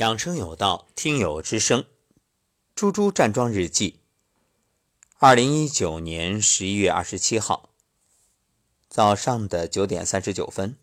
[0.00, 1.84] 养生有道，听友之声，
[2.74, 4.00] 猪猪站桩日记。
[5.18, 7.68] 二零一九年十一月二十七号
[8.88, 10.74] 早上的九点三十九分，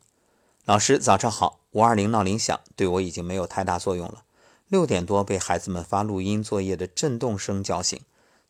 [0.66, 1.62] 老师早上好。
[1.72, 4.24] 五二零闹铃响，对我已经没有太大作用了。
[4.68, 8.00] 六点多被孩子们发录音作业的震动声叫醒，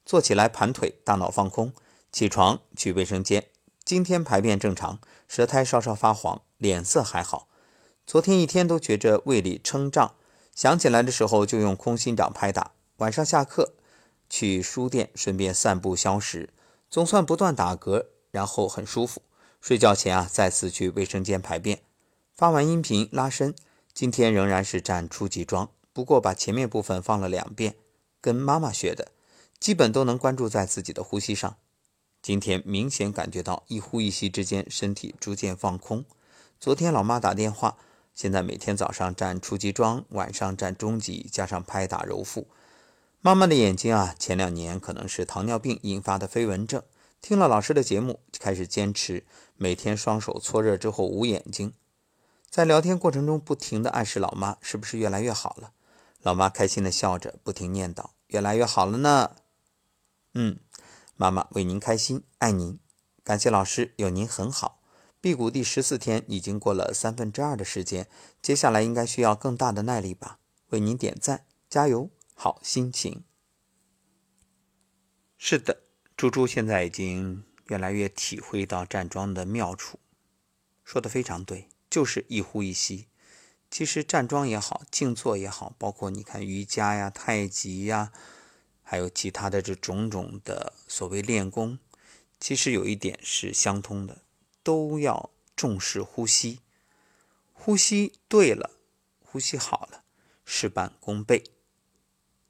[0.05, 1.71] 坐起来盘腿，大脑放空，
[2.11, 3.47] 起床去卫生间。
[3.85, 4.99] 今天排便正常，
[5.29, 7.47] 舌苔稍稍发黄，脸色还好。
[8.05, 10.15] 昨天一天都觉着胃里撑胀。
[10.57, 12.71] 想起来的时候就用空心掌拍打。
[12.95, 13.75] 晚上下课
[14.27, 16.49] 去书店，顺便散步消食，
[16.89, 19.21] 总算不断打嗝，然后很舒服。
[19.61, 21.81] 睡觉前啊，再次去卫生间排便。
[22.33, 23.53] 发完音频拉伸，
[23.93, 27.75] 今天仍然是站初级桩，不过把前面部分放了两遍，
[28.19, 29.11] 跟妈妈学的，
[29.59, 31.57] 基本都能关注在自己的呼吸上。
[32.23, 36.03] 今天明显感觉到一呼一吸之间，身体逐渐放空。
[36.59, 37.77] 昨天老妈打电话。
[38.17, 42.47] 现在每天早上站初级桩，晚上站中级，加上拍打揉腹。
[43.21, 46.81] 妈妈的眼睛啊，前两年可能是糖尿病引发的飞蚊症。
[47.21, 49.23] 听了老师的节目，开始坚持
[49.55, 51.73] 每天双手搓热之后捂眼睛。
[52.49, 55.73] 在聊天过程中，不停地暗示老妈是不是越来越好了。
[56.23, 59.35] 老妈开心地笑着，不停念叨：“越来越好了呢。”
[60.33, 60.57] 嗯，
[61.15, 62.79] 妈妈为您开心，爱您，
[63.23, 64.76] 感谢老师，有您很好。
[65.27, 68.07] 辟谷第十四天已经过了三分之二的时间，
[68.41, 70.39] 接下来应该需要更大的耐力吧？
[70.69, 73.25] 为您点赞，加油，好心情。
[75.37, 75.81] 是的，
[76.15, 79.99] 猪猪现在已经越来越体会到站桩的妙处，
[80.85, 83.07] 说的非常对，就是一呼一吸。
[83.69, 88.13] 其实站桩也好，静坐也好，包括你看瑜伽呀、太极呀，
[88.81, 91.79] 还有其他的这种种的所谓练功，
[92.39, 94.19] 其实有一点是相通的。
[94.67, 96.59] 都要重视呼吸，
[97.53, 98.71] 呼吸对了，
[99.21, 100.03] 呼吸好了，
[100.43, 101.51] 事半功倍。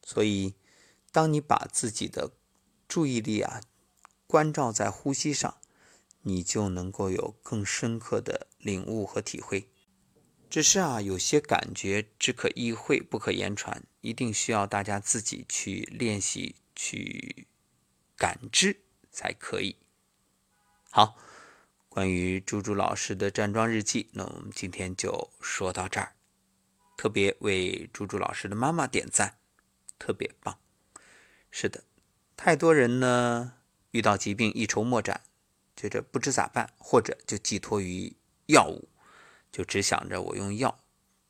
[0.02, 0.56] 所以，
[1.12, 2.32] 当你把自己的
[2.88, 3.62] 注意力啊
[4.26, 5.60] 关照在呼吸上，
[6.24, 9.70] 你就能够有更深刻的领悟和体会。
[10.50, 17.46] 只是啊，有些感觉只可意会，不可言传，一定需要大家自己去练习、去
[18.16, 19.76] 感知才可以。
[20.90, 21.16] 好。
[21.98, 26.14] 关于猪猪老师的站桩日记，那我们今天就说到这儿。
[26.96, 29.40] 特别为猪猪老师的妈妈点赞，
[29.98, 30.60] 特别棒。
[31.50, 31.84] 是的，
[32.36, 33.56] 太多人呢
[33.90, 35.24] 遇到疾病一筹莫展，
[35.76, 38.16] 觉着不知咋办，或者就寄托于
[38.46, 38.88] 药物，
[39.52, 40.80] 就只想着我用药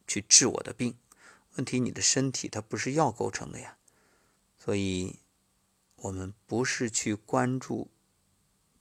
[0.06, 0.98] 去治我的病。
[1.56, 3.78] 问题你的身体它不是药构成的呀，
[4.60, 5.20] 所以
[5.96, 7.90] 我们不是去关注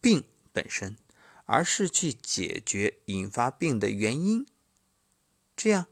[0.01, 0.97] 病本身。
[1.47, 4.47] 而是去解决引发病的原因，
[5.57, 5.87] 这样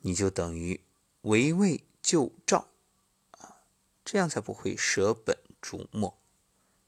[0.00, 0.80] 你就等于
[1.22, 2.68] 围魏救赵
[3.32, 3.56] 啊，
[4.04, 6.18] 这样才不会舍本逐末。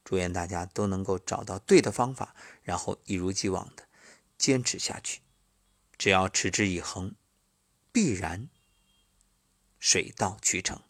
[0.03, 2.33] 祝愿大家都能够找到对的方法，
[2.63, 3.87] 然后一如既往的
[4.37, 5.21] 坚持下去。
[5.97, 7.13] 只要持之以恒，
[7.91, 8.49] 必然
[9.77, 10.81] 水到渠成。